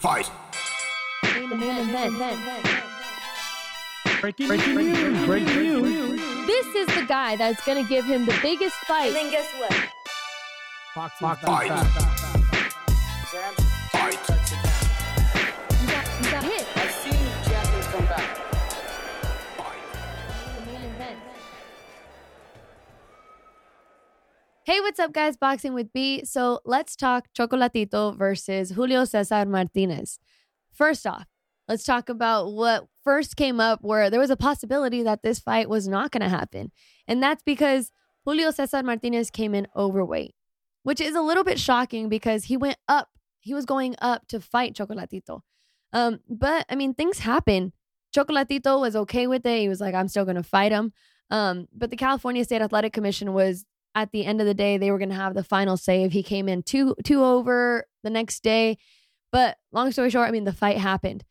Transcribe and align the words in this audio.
Fight. 0.00 0.28
Breaking, 4.20 4.48
breaking 4.48 4.74
news. 4.74 5.26
Breaking 5.26 5.54
news. 5.54 6.46
This 6.46 6.66
is 6.74 6.86
the 6.96 7.06
guy 7.06 7.36
that's 7.36 7.64
going 7.64 7.80
to 7.82 7.88
give 7.88 8.04
him 8.04 8.26
the 8.26 8.36
biggest 8.42 8.74
fight. 8.88 9.06
And 9.06 9.16
then 9.16 9.30
guess 9.30 9.46
what? 9.58 9.72
Boxing. 10.96 11.28
Fight. 11.46 12.09
Up, 25.00 25.12
guys? 25.12 25.36
Boxing 25.36 25.74
with 25.74 25.92
B. 25.92 26.24
So 26.24 26.60
let's 26.64 26.94
talk 26.94 27.28
Chocolatito 27.36 28.16
versus 28.16 28.70
Julio 28.70 29.04
Cesar 29.04 29.46
Martinez. 29.46 30.18
First 30.70 31.06
off, 31.06 31.26
let's 31.68 31.84
talk 31.84 32.08
about 32.08 32.52
what 32.52 32.86
first 33.02 33.36
came 33.36 33.60
up 33.60 33.80
where 33.82 34.10
there 34.10 34.20
was 34.20 34.30
a 34.30 34.36
possibility 34.36 35.02
that 35.02 35.22
this 35.22 35.38
fight 35.38 35.68
was 35.68 35.88
not 35.88 36.10
going 36.10 36.22
to 36.22 36.28
happen. 36.28 36.70
And 37.08 37.22
that's 37.22 37.42
because 37.42 37.90
Julio 38.24 38.50
Cesar 38.50 38.82
Martinez 38.82 39.30
came 39.30 39.54
in 39.54 39.66
overweight, 39.74 40.34
which 40.82 41.00
is 41.00 41.14
a 41.14 41.22
little 41.22 41.44
bit 41.44 41.58
shocking 41.58 42.08
because 42.08 42.44
he 42.44 42.56
went 42.56 42.76
up. 42.86 43.08
He 43.40 43.54
was 43.54 43.64
going 43.64 43.96
up 44.00 44.28
to 44.28 44.40
fight 44.40 44.74
Chocolatito. 44.74 45.40
Um, 45.92 46.20
but 46.28 46.66
I 46.68 46.74
mean, 46.74 46.94
things 46.94 47.20
happen. 47.20 47.72
Chocolatito 48.14 48.80
was 48.80 48.94
okay 48.94 49.26
with 49.26 49.46
it. 49.46 49.60
He 49.60 49.68
was 49.68 49.80
like, 49.80 49.94
I'm 49.94 50.08
still 50.08 50.24
going 50.24 50.36
to 50.36 50.42
fight 50.42 50.72
him. 50.72 50.92
Um, 51.30 51.68
but 51.72 51.90
the 51.90 51.96
California 51.96 52.44
State 52.44 52.60
Athletic 52.60 52.92
Commission 52.92 53.32
was 53.32 53.64
at 54.00 54.12
the 54.12 54.24
end 54.24 54.40
of 54.40 54.46
the 54.46 54.54
day, 54.54 54.78
they 54.78 54.90
were 54.90 54.98
going 54.98 55.10
to 55.10 55.14
have 55.14 55.34
the 55.34 55.44
final 55.44 55.78
if 55.86 56.12
he 56.12 56.22
came 56.22 56.48
in 56.48 56.62
two 56.62 56.94
two 57.04 57.22
over 57.22 57.84
the 58.02 58.10
next 58.10 58.42
day. 58.42 58.78
But 59.32 59.58
long 59.72 59.92
story 59.92 60.10
short, 60.10 60.28
I 60.28 60.32
mean, 60.32 60.44
the 60.44 60.52
fight 60.52 60.78
happened. 60.78 61.24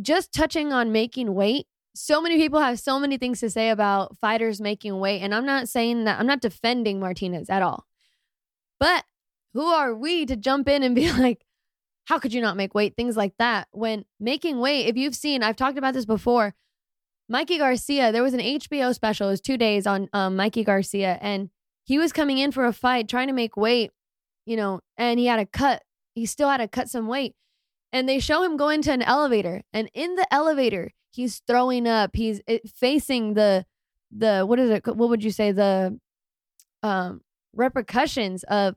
Just 0.00 0.32
touching 0.32 0.72
on 0.72 0.92
making 0.92 1.34
weight, 1.34 1.66
so 1.94 2.20
many 2.20 2.36
people 2.36 2.60
have 2.60 2.78
so 2.78 2.98
many 2.98 3.18
things 3.18 3.40
to 3.40 3.50
say 3.50 3.70
about 3.70 4.16
fighters 4.18 4.60
making 4.60 4.98
weight, 4.98 5.20
and 5.20 5.34
I'm 5.34 5.46
not 5.46 5.68
saying 5.68 6.04
that 6.04 6.18
I'm 6.18 6.26
not 6.26 6.40
defending 6.40 7.00
Martinez 7.00 7.48
at 7.48 7.62
all. 7.62 7.86
But 8.80 9.04
who 9.54 9.64
are 9.66 9.94
we 9.94 10.26
to 10.26 10.36
jump 10.36 10.68
in 10.68 10.82
and 10.82 10.94
be 10.94 11.10
like, 11.18 11.44
how 12.06 12.18
could 12.18 12.32
you 12.32 12.40
not 12.40 12.56
make 12.56 12.74
weight? 12.74 12.94
Things 12.96 13.16
like 13.16 13.34
that. 13.38 13.68
When 13.72 14.04
making 14.20 14.60
weight, 14.60 14.86
if 14.86 14.96
you've 14.96 15.14
seen, 15.14 15.42
I've 15.42 15.56
talked 15.56 15.78
about 15.78 15.94
this 15.94 16.06
before. 16.06 16.54
Mikey 17.28 17.58
Garcia, 17.58 18.12
there 18.12 18.22
was 18.22 18.34
an 18.34 18.40
HBO 18.40 18.94
special. 18.94 19.28
It 19.28 19.32
was 19.32 19.40
two 19.40 19.56
days 19.56 19.86
on 19.86 20.08
um, 20.12 20.36
Mikey 20.36 20.62
Garcia, 20.62 21.18
and 21.20 21.50
he 21.86 21.98
was 21.98 22.12
coming 22.12 22.38
in 22.38 22.52
for 22.52 22.66
a 22.66 22.72
fight, 22.72 23.08
trying 23.08 23.28
to 23.28 23.32
make 23.32 23.56
weight, 23.56 23.92
you 24.44 24.56
know, 24.56 24.80
and 24.98 25.18
he 25.18 25.26
had 25.26 25.36
to 25.36 25.46
cut. 25.46 25.82
He 26.14 26.26
still 26.26 26.48
had 26.48 26.58
to 26.58 26.68
cut 26.68 26.90
some 26.90 27.06
weight. 27.06 27.34
And 27.92 28.08
they 28.08 28.18
show 28.18 28.42
him 28.42 28.56
go 28.56 28.68
into 28.68 28.92
an 28.92 29.02
elevator, 29.02 29.62
and 29.72 29.88
in 29.94 30.16
the 30.16 30.26
elevator, 30.34 30.92
he's 31.10 31.40
throwing 31.46 31.86
up. 31.86 32.10
He's 32.14 32.42
it, 32.46 32.68
facing 32.68 33.34
the 33.34 33.64
the 34.10 34.44
what 34.44 34.58
is 34.58 34.70
it? 34.70 34.86
What 34.86 35.08
would 35.08 35.24
you 35.24 35.30
say 35.30 35.52
the 35.52 35.98
um 36.82 37.22
repercussions 37.54 38.42
of 38.44 38.74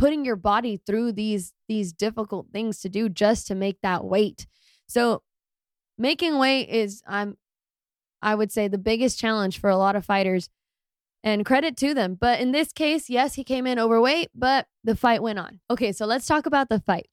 putting 0.00 0.24
your 0.24 0.36
body 0.36 0.78
through 0.78 1.12
these 1.12 1.52
these 1.68 1.92
difficult 1.92 2.46
things 2.52 2.80
to 2.80 2.88
do 2.88 3.08
just 3.08 3.46
to 3.46 3.54
make 3.54 3.80
that 3.82 4.04
weight. 4.04 4.46
So 4.86 5.22
making 5.98 6.38
weight 6.38 6.68
is 6.70 7.02
I'm 7.06 7.36
I 8.22 8.34
would 8.34 8.50
say 8.50 8.66
the 8.66 8.78
biggest 8.78 9.18
challenge 9.18 9.60
for 9.60 9.70
a 9.70 9.76
lot 9.76 9.96
of 9.96 10.04
fighters 10.04 10.48
and 11.22 11.44
credit 11.44 11.76
to 11.78 11.94
them. 11.94 12.16
But 12.18 12.40
in 12.40 12.52
this 12.52 12.72
case, 12.72 13.10
yes, 13.10 13.34
he 13.34 13.44
came 13.44 13.66
in 13.66 13.78
overweight, 13.78 14.30
but 14.34 14.66
the 14.84 14.96
fight 14.96 15.22
went 15.22 15.38
on. 15.38 15.60
Okay, 15.70 15.92
so 15.92 16.06
let's 16.06 16.26
talk 16.26 16.46
about 16.46 16.68
the 16.68 16.80
fight. 16.80 17.08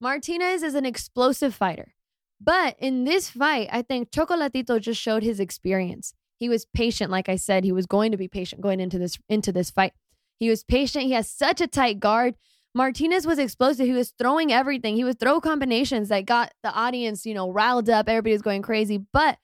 Martinez 0.00 0.62
is 0.62 0.74
an 0.74 0.86
explosive 0.86 1.54
fighter. 1.54 1.94
But 2.40 2.76
in 2.78 3.04
this 3.04 3.30
fight, 3.30 3.68
I 3.70 3.82
think 3.82 4.10
Chocolatito 4.10 4.80
just 4.80 5.00
showed 5.00 5.22
his 5.22 5.38
experience. 5.38 6.12
He 6.38 6.48
was 6.48 6.66
patient, 6.74 7.10
like 7.10 7.28
I 7.28 7.36
said, 7.36 7.62
he 7.62 7.70
was 7.70 7.86
going 7.86 8.10
to 8.10 8.16
be 8.16 8.26
patient 8.26 8.62
going 8.62 8.80
into 8.80 8.98
this 8.98 9.16
into 9.28 9.52
this 9.52 9.70
fight. 9.70 9.92
He 10.40 10.48
was 10.48 10.64
patient. 10.64 11.04
He 11.04 11.12
has 11.12 11.30
such 11.30 11.60
a 11.60 11.68
tight 11.68 12.00
guard. 12.00 12.34
Martinez 12.74 13.26
was 13.26 13.38
explosive. 13.38 13.86
He 13.86 13.92
was 13.92 14.12
throwing 14.18 14.52
everything. 14.52 14.96
He 14.96 15.04
would 15.04 15.20
throw 15.20 15.40
combinations 15.40 16.08
that 16.08 16.26
got 16.26 16.52
the 16.64 16.72
audience, 16.72 17.24
you 17.24 17.34
know, 17.34 17.52
riled 17.52 17.88
up. 17.88 18.08
Everybody 18.08 18.32
was 18.32 18.42
going 18.42 18.62
crazy. 18.62 18.98
But 19.12 19.38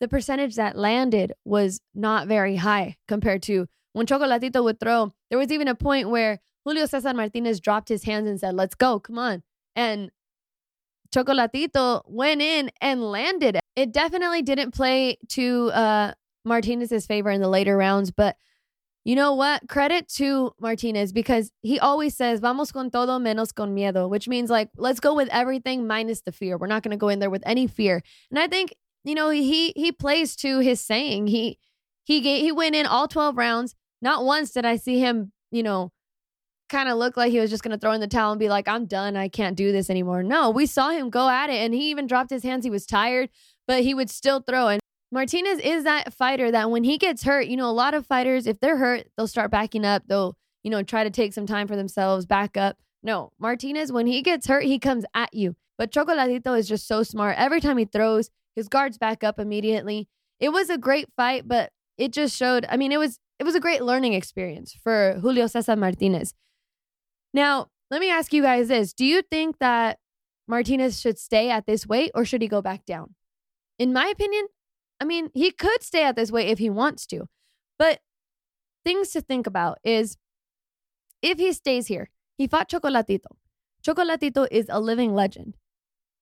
the 0.00 0.08
percentage 0.08 0.56
that 0.56 0.76
landed 0.76 1.32
was 1.44 1.80
not 1.94 2.28
very 2.28 2.56
high 2.56 2.96
compared 3.06 3.42
to 3.44 3.66
when 3.92 4.06
Chocolatito 4.06 4.62
would 4.62 4.80
throw. 4.80 5.12
There 5.30 5.38
was 5.38 5.50
even 5.50 5.68
a 5.68 5.74
point 5.74 6.08
where 6.10 6.40
Julio 6.64 6.86
Cesar 6.86 7.14
Martinez 7.14 7.60
dropped 7.60 7.88
his 7.88 8.04
hands 8.04 8.28
and 8.28 8.38
said, 8.38 8.54
Let's 8.54 8.74
go, 8.74 9.00
come 9.00 9.18
on. 9.18 9.42
And 9.74 10.10
Chocolatito 11.14 12.02
went 12.06 12.42
in 12.42 12.70
and 12.80 13.02
landed. 13.02 13.58
It 13.76 13.92
definitely 13.92 14.42
didn't 14.42 14.72
play 14.72 15.18
to 15.30 15.70
uh, 15.70 16.12
Martinez's 16.44 17.06
favor 17.06 17.30
in 17.30 17.40
the 17.40 17.48
later 17.48 17.76
rounds, 17.76 18.10
but 18.10 18.36
you 19.04 19.14
know 19.14 19.32
what? 19.32 19.66
Credit 19.68 20.06
to 20.16 20.52
Martinez 20.60 21.12
because 21.12 21.50
he 21.62 21.80
always 21.80 22.14
says, 22.14 22.40
vamos 22.40 22.70
con 22.72 22.90
todo 22.90 23.18
menos 23.18 23.54
con 23.54 23.74
miedo, 23.74 24.08
which 24.08 24.28
means 24.28 24.50
like, 24.50 24.68
let's 24.76 25.00
go 25.00 25.14
with 25.14 25.28
everything 25.30 25.86
minus 25.86 26.20
the 26.20 26.32
fear. 26.32 26.58
We're 26.58 26.66
not 26.66 26.82
going 26.82 26.90
to 26.90 26.98
go 26.98 27.08
in 27.08 27.18
there 27.18 27.30
with 27.30 27.42
any 27.46 27.66
fear. 27.66 28.02
And 28.30 28.38
I 28.38 28.48
think, 28.48 28.74
you 29.04 29.14
know, 29.14 29.30
he 29.30 29.72
he 29.76 29.92
plays 29.92 30.36
to 30.36 30.60
his 30.60 30.80
saying. 30.80 31.28
He 31.28 31.58
he 32.04 32.20
gave, 32.20 32.42
he 32.42 32.52
went 32.52 32.74
in 32.74 32.86
all 32.86 33.08
12 33.08 33.36
rounds. 33.36 33.74
Not 34.00 34.24
once 34.24 34.52
did 34.52 34.64
I 34.64 34.76
see 34.76 34.98
him, 34.98 35.32
you 35.50 35.62
know, 35.62 35.92
kind 36.68 36.88
of 36.88 36.98
look 36.98 37.16
like 37.16 37.30
he 37.30 37.40
was 37.40 37.50
just 37.50 37.62
going 37.62 37.72
to 37.72 37.78
throw 37.78 37.92
in 37.92 38.00
the 38.00 38.06
towel 38.06 38.32
and 38.32 38.38
be 38.38 38.48
like, 38.48 38.68
I'm 38.68 38.86
done. 38.86 39.16
I 39.16 39.28
can't 39.28 39.56
do 39.56 39.72
this 39.72 39.90
anymore. 39.90 40.22
No, 40.22 40.50
we 40.50 40.66
saw 40.66 40.90
him 40.90 41.10
go 41.10 41.28
at 41.28 41.50
it 41.50 41.56
and 41.56 41.74
he 41.74 41.90
even 41.90 42.06
dropped 42.06 42.30
his 42.30 42.42
hands. 42.42 42.64
He 42.64 42.70
was 42.70 42.86
tired, 42.86 43.30
but 43.66 43.82
he 43.82 43.94
would 43.94 44.10
still 44.10 44.40
throw. 44.40 44.68
And 44.68 44.80
Martinez 45.10 45.58
is 45.60 45.84
that 45.84 46.12
fighter 46.12 46.50
that 46.50 46.70
when 46.70 46.84
he 46.84 46.98
gets 46.98 47.22
hurt, 47.22 47.46
you 47.46 47.56
know, 47.56 47.68
a 47.68 47.72
lot 47.72 47.94
of 47.94 48.06
fighters, 48.06 48.46
if 48.46 48.60
they're 48.60 48.76
hurt, 48.76 49.06
they'll 49.16 49.26
start 49.26 49.50
backing 49.50 49.84
up. 49.84 50.02
They'll, 50.06 50.36
you 50.62 50.70
know, 50.70 50.82
try 50.82 51.04
to 51.04 51.10
take 51.10 51.32
some 51.32 51.46
time 51.46 51.66
for 51.66 51.76
themselves, 51.76 52.26
back 52.26 52.56
up. 52.56 52.76
No, 53.02 53.32
Martinez, 53.38 53.90
when 53.90 54.06
he 54.06 54.22
gets 54.22 54.46
hurt, 54.46 54.64
he 54.64 54.78
comes 54.78 55.04
at 55.14 55.32
you. 55.32 55.56
But 55.78 55.92
Chocolatito 55.92 56.58
is 56.58 56.68
just 56.68 56.86
so 56.86 57.02
smart. 57.02 57.36
Every 57.38 57.60
time 57.60 57.78
he 57.78 57.84
throws, 57.84 58.30
his 58.58 58.68
guards 58.68 58.98
back 58.98 59.22
up 59.22 59.38
immediately. 59.38 60.08
It 60.40 60.50
was 60.50 60.68
a 60.68 60.76
great 60.76 61.08
fight, 61.16 61.46
but 61.46 61.70
it 61.96 62.12
just 62.12 62.36
showed, 62.36 62.66
I 62.68 62.76
mean, 62.76 62.92
it 62.92 62.98
was 62.98 63.18
it 63.38 63.44
was 63.44 63.54
a 63.54 63.60
great 63.60 63.82
learning 63.82 64.14
experience 64.14 64.76
for 64.82 65.18
Julio 65.22 65.46
Cesar 65.46 65.76
Martinez. 65.76 66.34
Now, 67.32 67.68
let 67.88 68.00
me 68.00 68.10
ask 68.10 68.32
you 68.32 68.42
guys 68.42 68.66
this. 68.66 68.92
Do 68.92 69.04
you 69.04 69.22
think 69.22 69.58
that 69.60 69.98
Martinez 70.48 71.00
should 71.00 71.18
stay 71.18 71.48
at 71.48 71.66
this 71.66 71.86
weight 71.86 72.10
or 72.16 72.24
should 72.24 72.42
he 72.42 72.48
go 72.48 72.60
back 72.60 72.84
down? 72.84 73.14
In 73.78 73.92
my 73.92 74.08
opinion, 74.08 74.48
I 75.00 75.04
mean, 75.04 75.30
he 75.34 75.52
could 75.52 75.84
stay 75.84 76.02
at 76.02 76.16
this 76.16 76.32
weight 76.32 76.48
if 76.48 76.58
he 76.58 76.68
wants 76.68 77.06
to. 77.06 77.28
But 77.78 78.00
things 78.84 79.10
to 79.10 79.20
think 79.20 79.46
about 79.46 79.78
is 79.84 80.16
if 81.22 81.38
he 81.38 81.52
stays 81.52 81.86
here, 81.86 82.10
he 82.36 82.48
fought 82.48 82.68
Chocolatito. 82.68 83.36
Chocolatito 83.86 84.48
is 84.50 84.66
a 84.68 84.80
living 84.80 85.14
legend. 85.14 85.54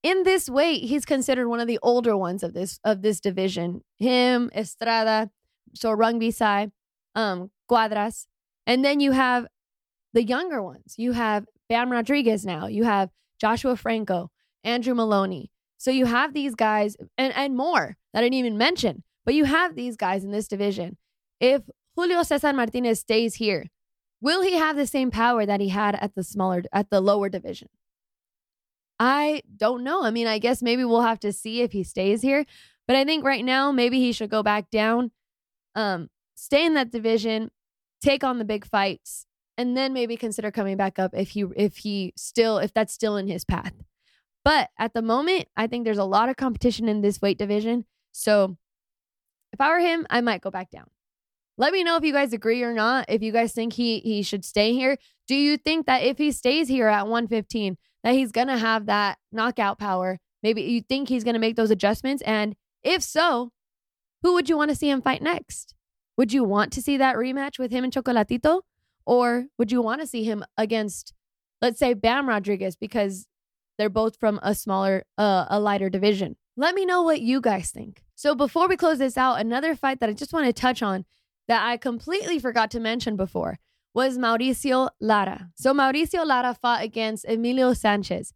In 0.03 0.23
this 0.23 0.49
weight, 0.49 0.85
he's 0.85 1.05
considered 1.05 1.49
one 1.49 1.61
of 1.61 1.67
the 1.67 1.79
older 1.83 2.17
ones 2.17 2.43
of 2.43 2.55
this 2.55 2.79
of 2.85 3.03
this 3.03 3.21
division. 3.21 3.83
Him, 3.99 4.51
Estrada, 4.55 5.31
Sor 5.75 5.97
Rungvisai, 5.97 6.71
um, 7.15 7.51
Cuadras. 7.71 8.27
And 8.67 8.85
then 8.85 9.01
you 9.01 9.13
have 9.13 9.47
the 10.13 10.25
younger 10.25 10.63
ones. 10.63 10.95
You 10.97 11.13
have 11.13 11.47
Bam 11.69 11.91
Rodriguez 11.91 12.45
now. 12.45 12.67
You 12.67 12.85
have 12.85 13.11
Joshua 13.41 13.77
Franco, 13.77 14.31
Andrew 14.65 14.95
Moloney. 14.95 15.51
So 15.79 15.91
you 15.91 16.07
have 16.07 16.33
these 16.33 16.55
guys 16.55 16.97
and, 17.19 17.33
and 17.35 17.57
more 17.57 17.97
that 18.13 18.21
I 18.21 18.23
didn't 18.23 18.35
even 18.35 18.57
mention, 18.59 19.03
but 19.25 19.35
you 19.35 19.45
have 19.45 19.75
these 19.75 19.97
guys 19.97 20.25
in 20.25 20.31
this 20.31 20.49
division. 20.49 20.97
If 21.41 21.63
Julio 21.95 22.23
Cesar 22.23 22.53
Martinez 22.53 23.01
stays 23.01 23.35
here, 23.35 23.67
will 24.21 24.43
he 24.43 24.55
have 24.55 24.77
the 24.77 24.87
same 24.87 25.11
power 25.11 25.45
that 25.45 25.61
he 25.61 25.69
had 25.69 25.95
at 25.97 26.15
the 26.15 26.25
smaller 26.25 26.63
at 26.73 26.91
the 26.91 27.01
lower 27.01 27.29
division? 27.29 27.69
I 28.99 29.43
don't 29.57 29.85
know. 29.85 30.03
I 30.03 30.11
mean, 30.11 30.27
I 30.27 30.39
guess 30.39 30.63
maybe 30.63 30.85
we'll 30.85 31.03
have 31.03 31.21
to 31.21 31.33
see 31.33 31.63
if 31.63 31.73
he 31.73 31.83
stays 31.83 32.23
here, 32.23 32.45
but 32.87 32.97
I 32.97 33.05
think 33.05 33.25
right 33.25 33.45
now 33.45 33.73
maybe 33.73 33.99
he 34.01 34.13
should 34.13 34.31
go 34.31 34.43
back 34.43 34.71
down, 34.71 35.11
um, 35.75 36.09
stay 36.35 36.65
in 36.65 36.75
that 36.75 36.91
division, 36.91 37.51
take 38.01 38.25
on 38.25 38.39
the 38.39 38.45
big 38.45 38.67
fights, 38.67 39.27
and 39.59 39.77
then 39.77 39.93
maybe 39.93 40.17
consider 40.17 40.51
coming 40.51 40.77
back 40.77 40.99
up 40.99 41.13
if 41.15 41.31
he 41.31 41.45
if 41.57 41.79
he 41.79 42.13
still 42.17 42.59
if 42.59 42.73
that's 42.73 42.93
still 42.93 43.17
in 43.17 43.29
his 43.29 43.45
path. 43.45 43.73
But 44.45 44.71
at 44.79 44.95
the 44.95 45.03
moment, 45.03 45.49
I 45.57 45.67
think 45.67 45.85
there's 45.85 45.99
a 45.99 46.05
lot 46.05 46.29
of 46.29 46.37
competition 46.37 46.89
in 46.89 47.01
this 47.01 47.21
weight 47.21 47.39
division. 47.39 47.85
So 48.13 48.57
if 49.53 49.61
I 49.61 49.71
were 49.71 49.81
him, 49.81 50.07
I 50.09 50.21
might 50.21 50.41
go 50.41 50.51
back 50.51 50.71
down. 50.71 50.87
Let 51.59 51.73
me 51.73 51.83
know 51.83 51.97
if 51.97 52.05
you 52.05 52.13
guys 52.13 52.33
agree 52.33 52.63
or 52.63 52.73
not. 52.73 53.07
If 53.09 53.23
you 53.23 53.33
guys 53.33 53.53
think 53.53 53.73
he 53.73 54.01
he 54.01 54.23
should 54.23 54.45
stay 54.45 54.73
here. 54.73 54.99
Do 55.27 55.35
you 55.35 55.57
think 55.57 55.87
that 55.87 56.03
if 56.03 56.19
he 56.19 56.31
stays 56.31 56.69
here 56.69 56.87
at 56.87 57.09
115, 57.09 57.77
that 58.07 58.15
he's 58.15 58.31
gonna 58.31 58.57
have 58.57 58.87
that 58.87 59.19
knockout 59.33 59.81
power? 59.81 60.21
Maybe 60.45 60.63
you 60.63 60.81
think 60.81 61.09
he's 61.09 61.25
gonna 61.25 61.41
make 61.41 61.57
those 61.57 61.73
adjustments. 61.73 62.23
And 62.23 62.55
if 62.85 63.03
so, 63.03 63.51
who 64.23 64.35
would 64.35 64.49
you 64.49 64.57
want 64.57 64.71
to 64.71 64.77
see 64.77 64.89
him 64.89 65.03
fight 65.03 65.23
next? 65.23 65.75
Would 66.17 66.33
you 66.33 66.45
want 66.45 66.73
to 66.75 66.83
see 66.83 66.97
that 66.97 67.17
rematch 67.17 67.59
with 67.59 67.73
him 67.73 67.83
and 67.83 67.93
Chocolatito? 67.93 68.63
Or 69.05 69.47
would 69.59 69.73
you 69.73 69.83
want 69.83 70.01
to 70.03 70.07
see 70.07 70.23
him 70.23 70.45
against 70.57 71.13
let's 71.61 71.81
say 71.81 71.95
Bam 71.95 72.29
Rodriguez 72.29 72.77
because 72.77 73.27
they're 73.77 73.89
both 73.89 74.17
from 74.21 74.39
a 74.43 74.55
smaller, 74.55 75.05
uh, 75.19 75.47
a 75.49 75.59
lighter 75.59 75.91
division. 75.91 76.37
Let 76.57 76.75
me 76.75 76.87
know 76.87 77.03
what 77.03 77.21
you 77.21 77.41
guys 77.41 77.71
think. 77.71 78.03
So 78.15 78.35
before 78.35 78.69
we 78.69 78.77
close 78.77 78.99
this 78.99 79.17
out, 79.17 79.41
another 79.41 79.75
fight 79.75 80.01
that 80.01 80.09
I 80.09 80.13
just 80.13 80.33
want 80.33 80.47
to 80.47 80.53
touch 80.53 80.83
on 80.83 81.05
that 81.49 81.67
I 81.67 81.77
completely 81.77 82.39
forgot 82.39 82.71
to 82.73 82.81
mention 82.81 83.17
before 83.17 83.59
was 83.97 84.19
Mauricio 84.19 84.91
Lara. 85.01 85.49
So 85.55 85.73
Mauricio 85.73 86.27
Lara 86.27 86.53
fought 86.53 86.83
against 86.83 87.25
Emilio 87.27 87.73
Sanchez. 87.73 88.35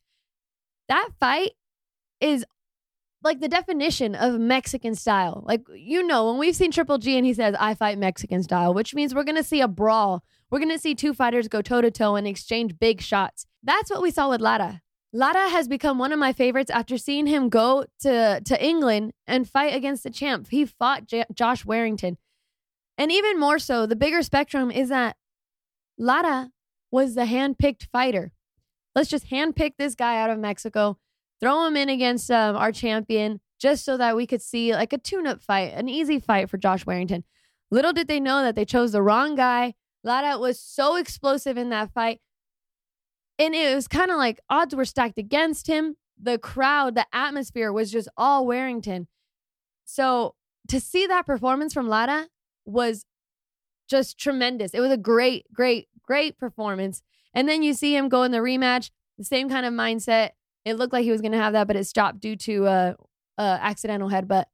That 0.88 1.10
fight 1.20 1.50
is 2.18 2.46
like 3.22 3.40
the 3.40 3.48
definition 3.48 4.14
of 4.14 4.40
Mexican 4.40 4.94
style. 4.94 5.44
Like, 5.46 5.60
you 5.74 6.02
know, 6.02 6.30
when 6.30 6.38
we've 6.38 6.56
seen 6.56 6.70
Triple 6.70 6.96
G 6.96 7.18
and 7.18 7.26
he 7.26 7.34
says, 7.34 7.54
I 7.60 7.74
fight 7.74 7.98
Mexican 7.98 8.42
style, 8.42 8.72
which 8.72 8.94
means 8.94 9.14
we're 9.14 9.22
going 9.22 9.36
to 9.36 9.44
see 9.44 9.60
a 9.60 9.68
brawl. 9.68 10.24
We're 10.50 10.60
going 10.60 10.70
to 10.70 10.78
see 10.78 10.94
two 10.94 11.12
fighters 11.12 11.46
go 11.46 11.60
toe 11.60 11.82
to 11.82 11.90
toe 11.90 12.16
and 12.16 12.26
exchange 12.26 12.78
big 12.78 13.02
shots. 13.02 13.44
That's 13.62 13.90
what 13.90 14.00
we 14.00 14.10
saw 14.10 14.30
with 14.30 14.40
Lara. 14.40 14.80
Lara 15.12 15.50
has 15.50 15.68
become 15.68 15.98
one 15.98 16.12
of 16.12 16.18
my 16.18 16.32
favorites 16.32 16.70
after 16.70 16.96
seeing 16.96 17.26
him 17.26 17.50
go 17.50 17.84
to, 18.00 18.40
to 18.42 18.64
England 18.64 19.12
and 19.26 19.46
fight 19.46 19.74
against 19.74 20.04
the 20.04 20.10
champ. 20.10 20.48
He 20.50 20.64
fought 20.64 21.04
J- 21.06 21.26
Josh 21.34 21.66
Warrington. 21.66 22.16
And 22.96 23.12
even 23.12 23.38
more 23.38 23.58
so, 23.58 23.84
the 23.84 23.96
bigger 23.96 24.22
spectrum 24.22 24.70
is 24.70 24.88
that 24.88 25.16
Lara 26.00 26.50
was 26.90 27.14
the 27.14 27.26
hand-picked 27.26 27.88
fighter. 27.92 28.32
Let's 28.94 29.10
just 29.10 29.28
handpick 29.28 29.74
this 29.78 29.94
guy 29.94 30.18
out 30.18 30.30
of 30.30 30.38
Mexico, 30.38 30.98
throw 31.40 31.66
him 31.66 31.76
in 31.76 31.90
against 31.90 32.30
um, 32.30 32.56
our 32.56 32.72
champion, 32.72 33.40
just 33.60 33.84
so 33.84 33.98
that 33.98 34.16
we 34.16 34.26
could 34.26 34.40
see 34.40 34.72
like 34.72 34.94
a 34.94 34.98
tune-up 34.98 35.42
fight, 35.42 35.74
an 35.74 35.90
easy 35.90 36.18
fight 36.18 36.48
for 36.48 36.56
Josh 36.56 36.86
Warrington. 36.86 37.24
Little 37.70 37.92
did 37.92 38.08
they 38.08 38.18
know 38.18 38.42
that 38.42 38.56
they 38.56 38.64
chose 38.64 38.92
the 38.92 39.02
wrong 39.02 39.34
guy. 39.34 39.74
Lara 40.02 40.38
was 40.38 40.58
so 40.58 40.96
explosive 40.96 41.58
in 41.58 41.68
that 41.68 41.92
fight. 41.92 42.20
And 43.38 43.54
it 43.54 43.74
was 43.74 43.86
kind 43.86 44.10
of 44.10 44.16
like 44.16 44.40
odds 44.48 44.74
were 44.74 44.86
stacked 44.86 45.18
against 45.18 45.66
him. 45.66 45.96
The 46.20 46.38
crowd, 46.38 46.94
the 46.94 47.06
atmosphere 47.12 47.72
was 47.72 47.92
just 47.92 48.08
all 48.16 48.46
Warrington. 48.46 49.06
So 49.84 50.34
to 50.68 50.80
see 50.80 51.06
that 51.06 51.26
performance 51.26 51.74
from 51.74 51.88
Lara 51.88 52.28
was 52.64 53.04
just 53.88 54.18
tremendous. 54.18 54.72
It 54.72 54.80
was 54.80 54.92
a 54.92 54.96
great, 54.96 55.46
great, 55.52 55.88
great 56.10 56.36
performance. 56.36 57.02
And 57.34 57.48
then 57.48 57.62
you 57.62 57.72
see 57.72 57.94
him 57.94 58.08
go 58.08 58.24
in 58.24 58.32
the 58.32 58.38
rematch, 58.38 58.90
the 59.16 59.22
same 59.24 59.48
kind 59.48 59.64
of 59.64 59.72
mindset. 59.72 60.30
It 60.64 60.74
looked 60.74 60.92
like 60.92 61.04
he 61.04 61.12
was 61.12 61.20
going 61.20 61.30
to 61.30 61.38
have 61.38 61.52
that, 61.52 61.68
but 61.68 61.76
it 61.76 61.86
stopped 61.86 62.18
due 62.18 62.34
to 62.34 62.66
a, 62.66 62.96
a 63.38 63.42
accidental 63.42 64.10
headbutt. 64.10 64.46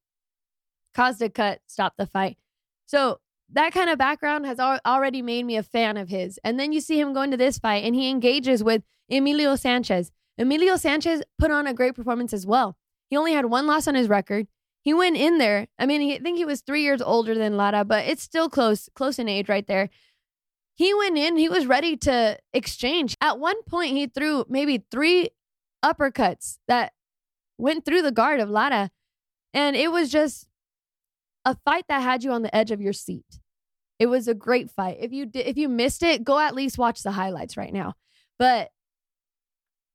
Caused 0.95 1.23
a 1.23 1.31
cut, 1.31 1.61
stopped 1.67 1.97
the 1.97 2.05
fight. 2.05 2.37
So 2.85 3.21
that 3.55 3.73
kind 3.73 3.89
of 3.89 3.97
background 3.97 4.45
has 4.45 4.59
al- 4.59 4.81
already 4.85 5.23
made 5.23 5.47
me 5.47 5.57
a 5.57 5.63
fan 5.63 5.97
of 5.97 6.11
his. 6.11 6.39
And 6.45 6.61
then 6.61 6.75
you 6.75 6.81
see 6.83 7.01
him 7.01 7.15
go 7.15 7.23
into 7.23 7.39
this 7.39 7.59
fight 7.59 7.85
and 7.85 7.95
he 7.95 8.11
engages 8.11 8.63
with 8.63 8.83
Emilio 9.11 9.57
Sanchez. 9.57 10.13
Emilio 10.37 10.77
Sanchez 10.77 11.23
put 11.39 11.51
on 11.51 11.67
a 11.67 11.73
great 11.73 11.95
performance 11.95 12.35
as 12.35 12.45
well. 12.45 12.77
He 13.09 13.17
only 13.17 13.33
had 13.33 13.47
one 13.47 13.67
loss 13.67 13.89
on 13.89 13.95
his 13.95 14.11
record. 14.11 14.47
He 14.83 14.93
went 14.93 15.17
in 15.17 15.39
there. 15.39 15.69
I 15.79 15.87
mean, 15.87 16.03
he, 16.03 16.17
I 16.17 16.19
think 16.19 16.37
he 16.37 16.45
was 16.45 16.61
three 16.61 16.83
years 16.83 17.01
older 17.01 17.35
than 17.35 17.57
Lara, 17.57 17.83
but 17.83 18.05
it's 18.07 18.23
still 18.23 18.51
close, 18.51 18.91
close 18.95 19.19
in 19.19 19.27
age 19.27 19.49
right 19.49 19.67
there. 19.67 19.89
He 20.77 20.93
went 20.93 21.17
in, 21.17 21.37
he 21.37 21.49
was 21.49 21.67
ready 21.67 21.97
to 21.99 22.39
exchange. 22.53 23.17
At 23.21 23.39
one 23.39 23.63
point, 23.63 23.93
he 23.93 24.07
threw 24.07 24.45
maybe 24.49 24.85
three 24.91 25.31
uppercuts 25.83 26.59
that 26.69 26.93
went 27.57 27.87
through 27.87 28.03
the 28.03 28.13
guard 28.13 28.41
of 28.41 28.51
Lara. 28.51 28.91
And 29.55 29.75
it 29.75 29.91
was 29.91 30.11
just 30.11 30.47
a 31.47 31.57
fight 31.65 31.85
that 31.89 32.03
had 32.03 32.23
you 32.23 32.31
on 32.33 32.43
the 32.43 32.55
edge 32.55 32.71
of 32.71 32.83
your 32.83 32.93
seat. 32.93 33.41
It 33.99 34.07
was 34.07 34.29
a 34.29 34.35
great 34.35 34.71
fight. 34.71 34.99
If 35.01 35.13
you 35.13 35.31
if 35.33 35.57
you 35.57 35.71
missed 35.71 36.03
it, 36.03 36.25
go 36.25 36.39
at 36.39 36.55
least 36.55 36.77
watch 36.77 37.03
the 37.03 37.13
highlights 37.13 37.57
right 37.57 37.73
now. 37.73 37.95
But 38.39 38.69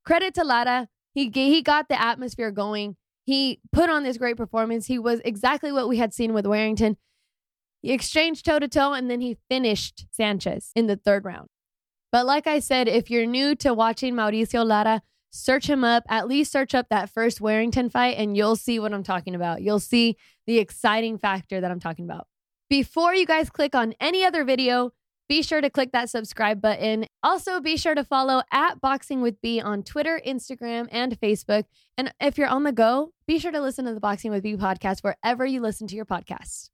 credit 0.04 0.34
to 0.34 0.44
Lara, 0.44 0.88
he 1.14 1.30
he 1.30 1.62
got 1.62 1.90
the 1.90 2.02
atmosphere 2.02 2.50
going. 2.50 2.96
He 3.24 3.60
put 3.72 3.92
on 3.92 4.02
this 4.02 4.18
great 4.18 4.38
performance. 4.38 4.88
He 4.88 4.98
was 4.98 5.22
exactly 5.24 5.72
what 5.72 5.88
we 5.88 5.98
had 5.98 6.12
seen 6.12 6.34
with 6.34 6.48
Warrington. 6.48 6.98
He 7.82 7.92
exchanged 7.92 8.46
toe 8.46 8.60
to 8.60 8.68
toe 8.68 8.94
and 8.94 9.10
then 9.10 9.22
he 9.22 9.38
finished 9.50 10.06
Sanchez 10.12 10.72
in 10.76 10.88
the 10.88 10.96
third 10.96 11.26
round. 11.26 11.48
But 12.12 12.26
like 12.26 12.46
I 12.46 12.60
said, 12.60 12.88
if 12.88 13.10
you're 13.10 13.26
new 13.26 13.56
to 13.56 13.74
watching 13.74 14.14
Mauricio 14.14 14.66
Lara, 14.66 15.02
search 15.32 15.70
him 15.70 15.84
up. 15.84 16.04
At 16.10 16.28
least 16.28 16.52
search 16.52 16.76
up 16.76 16.88
that 16.90 17.10
first 17.10 17.42
Warrington 17.42 17.90
fight 17.90 18.18
and 18.18 18.36
you'll 18.36 18.58
see 18.58 18.80
what 18.80 18.94
I'm 18.94 19.04
talking 19.04 19.34
about. 19.34 19.62
You'll 19.62 19.80
see 19.80 20.18
the 20.46 20.60
exciting 20.60 21.18
factor 21.18 21.62
that 21.62 21.72
I'm 21.72 21.80
talking 21.80 22.06
about. 22.06 22.28
Before 22.70 23.14
you 23.14 23.26
guys 23.26 23.50
click 23.50 23.76
on 23.76 23.94
any 24.00 24.24
other 24.24 24.44
video, 24.44 24.92
be 25.28 25.42
sure 25.42 25.62
to 25.62 25.70
click 25.70 25.94
that 25.94 26.10
subscribe 26.10 26.62
button. 26.62 27.06
Also, 27.24 27.62
be 27.62 27.78
sure 27.78 27.96
to 27.96 28.04
follow 28.04 28.42
at 28.52 28.82
Boxing 28.82 29.22
with 29.22 29.40
B 29.42 29.62
on 29.62 29.82
Twitter, 29.82 30.22
Instagram, 30.28 30.90
and 30.92 31.18
Facebook. 31.18 31.64
And 31.98 32.14
if 32.20 32.38
you're 32.38 32.50
on 32.50 32.64
the 32.64 32.74
go, 32.74 33.14
be 33.28 33.40
sure 33.40 33.52
to 33.52 33.62
listen 33.62 33.86
to 33.86 33.94
the 33.94 34.02
Boxing 34.02 34.32
with 34.32 34.44
B 34.44 34.58
podcast 34.58 35.00
wherever 35.00 35.46
you 35.46 35.62
listen 35.62 35.88
to 35.88 35.96
your 35.96 36.06
podcasts. 36.06 36.70